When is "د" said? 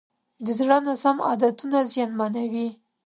0.45-0.47